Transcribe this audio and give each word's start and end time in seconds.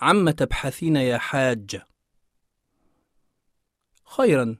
عم 0.00 0.30
تبحثين 0.30 0.96
يا 0.96 1.18
حاجة؟ 1.18 1.86
خيرا 4.04 4.56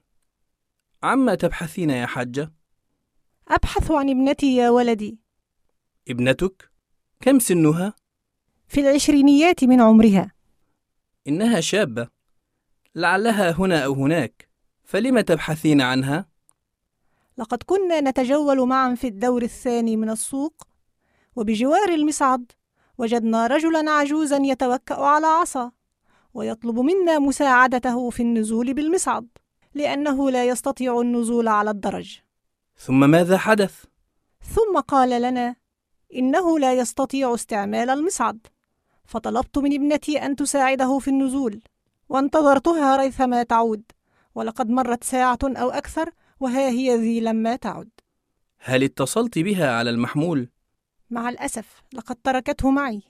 عما 1.03 1.35
تبحثين 1.35 1.89
يا 1.89 2.05
حاجة؟ 2.05 2.53
أبحث 3.47 3.91
عن 3.91 4.09
ابنتي 4.09 4.55
يا 4.55 4.69
ولدي 4.69 5.19
ابنتك؟ 6.09 6.71
كم 7.21 7.39
سنها؟ 7.39 7.93
في 8.67 8.79
العشرينيات 8.81 9.63
من 9.63 9.81
عمرها 9.81 10.31
إنها 11.27 11.59
شابة 11.61 12.07
لعلها 12.95 13.51
هنا 13.51 13.85
أو 13.85 13.93
هناك 13.93 14.49
فلم 14.83 15.19
تبحثين 15.19 15.81
عنها؟ 15.81 16.29
لقد 17.37 17.63
كنا 17.63 18.01
نتجول 18.01 18.67
معا 18.67 18.95
في 18.95 19.07
الدور 19.07 19.41
الثاني 19.43 19.97
من 19.97 20.09
السوق 20.09 20.67
وبجوار 21.35 21.89
المصعد 21.89 22.51
وجدنا 22.99 23.47
رجلا 23.47 23.91
عجوزا 23.91 24.37
يتوكأ 24.37 24.95
على 24.95 25.27
عصا 25.27 25.71
ويطلب 26.33 26.79
منا 26.79 27.19
مساعدته 27.19 28.09
في 28.09 28.19
النزول 28.23 28.73
بالمصعد 28.73 29.27
لأنه 29.73 30.31
لا 30.31 30.45
يستطيع 30.45 31.01
النزول 31.01 31.47
على 31.47 31.69
الدرج 31.69 32.19
ثم 32.77 33.09
ماذا 33.09 33.37
حدث؟ 33.37 33.83
ثم 34.55 34.79
قال 34.79 35.21
لنا 35.21 35.55
إنه 36.15 36.59
لا 36.59 36.73
يستطيع 36.73 37.33
استعمال 37.33 37.89
المصعد 37.89 38.47
فطلبت 39.05 39.57
من 39.57 39.73
ابنتي 39.73 40.25
أن 40.25 40.35
تساعده 40.35 40.99
في 40.99 41.07
النزول 41.07 41.61
وانتظرتها 42.09 42.97
ريثما 42.97 43.43
تعود 43.43 43.83
ولقد 44.35 44.69
مرت 44.69 45.03
ساعة 45.03 45.39
أو 45.43 45.69
أكثر 45.69 46.09
وها 46.39 46.69
هي 46.69 46.95
ذي 46.97 47.19
لما 47.19 47.55
تعد 47.55 47.89
هل 48.59 48.83
اتصلت 48.83 49.39
بها 49.39 49.71
على 49.71 49.89
المحمول؟ 49.89 50.49
مع 51.09 51.29
الأسف 51.29 51.81
لقد 51.93 52.15
تركته 52.15 52.71
معي 52.71 53.01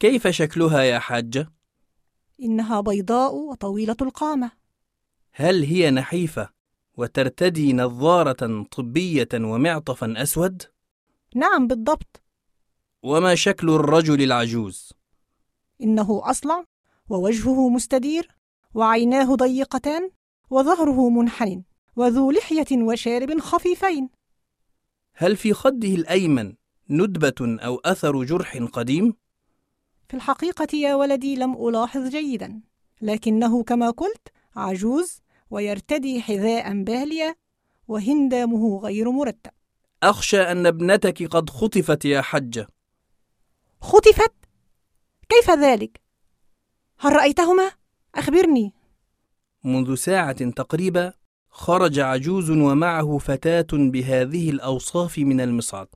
كيف 0.00 0.28
شكلها 0.28 0.82
يا 0.82 0.98
حاجة؟ 0.98 1.52
إنها 2.42 2.80
بيضاء 2.80 3.34
وطويلة 3.34 3.96
القامة 4.02 4.50
هل 5.32 5.62
هي 5.64 5.90
نحيفة 5.90 6.50
وترتدي 6.96 7.72
نظارة 7.72 8.62
طبية 8.62 9.28
ومعطفا 9.34 10.14
أسود؟ 10.16 10.62
نعم 11.34 11.66
بالضبط 11.66 12.22
وما 13.02 13.34
شكل 13.34 13.70
الرجل 13.70 14.22
العجوز؟ 14.22 14.92
إنه 15.82 16.30
أصلع 16.30 16.64
ووجهه 17.08 17.68
مستدير 17.68 18.28
وعيناه 18.74 19.34
ضيقتان 19.34 20.10
وظهره 20.50 21.08
منحن 21.10 21.62
وذو 21.96 22.30
لحية 22.30 22.82
وشارب 22.82 23.40
خفيفين 23.40 24.08
هل 25.14 25.36
في 25.36 25.52
خده 25.52 25.88
الأيمن 25.88 26.54
ندبة 26.90 27.58
أو 27.64 27.80
أثر 27.84 28.24
جرح 28.24 28.56
قديم؟ 28.56 29.14
في 30.08 30.14
الحقيقة 30.14 30.76
يا 30.76 30.94
ولدي 30.94 31.36
لم 31.36 31.68
ألاحظ 31.68 32.08
جيدا 32.08 32.60
لكنه 33.02 33.62
كما 33.62 33.90
قلت 33.90 34.28
عجوز 34.56 35.20
ويرتدي 35.50 36.22
حذاء 36.22 36.82
باليا 36.82 37.34
وهندامه 37.88 38.78
غير 38.78 39.10
مرتب 39.10 39.50
أخشى 40.02 40.40
أن 40.40 40.66
ابنتك 40.66 41.22
قد 41.22 41.50
خطفت 41.50 42.04
يا 42.04 42.20
حجة 42.20 42.68
خطفت؟ 43.80 44.32
كيف 45.28 45.50
ذلك؟ 45.50 46.00
هل 46.98 47.12
رأيتهما؟ 47.12 47.70
أخبرني 48.14 48.72
منذ 49.64 49.94
ساعة 49.94 50.50
تقريبا 50.50 51.12
خرج 51.50 51.98
عجوز 51.98 52.50
ومعه 52.50 53.18
فتاة 53.18 53.66
بهذه 53.72 54.50
الأوصاف 54.50 55.18
من 55.18 55.40
المصعد 55.40 55.88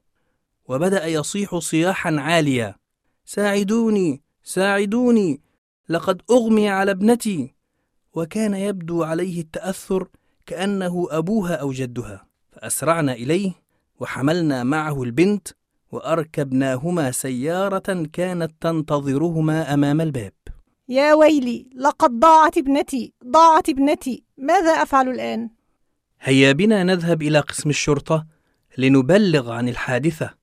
وبدأ 0.70 1.06
يصيح 1.06 1.58
صياحا 1.58 2.16
عالية 2.18 2.76
ساعدوني 3.24 4.22
ساعدوني 4.42 5.40
لقد 5.88 6.22
أغمي 6.30 6.68
على 6.68 6.90
ابنتي. 6.90 7.54
وكان 8.14 8.54
يبدو 8.54 9.02
عليه 9.02 9.40
التأثر 9.40 10.08
كأنه 10.46 11.08
أبوها 11.10 11.54
أو 11.54 11.72
جدها. 11.72 12.26
فأسرعنا 12.52 13.12
إليه 13.12 13.52
وحملنا 14.00 14.64
معه 14.64 15.02
البنت 15.02 15.48
وأركبناهما 15.92 17.10
سيارة 17.10 18.06
كانت 18.12 18.52
تنتظرهما 18.60 19.74
أمام 19.74 20.00
الباب. 20.00 20.32
يا 20.88 21.14
ويلي 21.14 21.70
لقد 21.74 22.10
ضاعت 22.10 22.58
ابنتي 22.58 23.12
ضاعت 23.26 23.68
ابنتي. 23.68 24.24
ماذا 24.38 24.70
أفعل 24.70 25.08
الآن؟ 25.08 25.50
هيا 26.20 26.52
بنا 26.52 26.82
نذهب 26.82 27.22
إلى 27.22 27.40
قسم 27.40 27.70
الشرطة 27.70 28.26
لنبلغ 28.78 29.50
عن 29.52 29.68
الحادثة. 29.68 30.39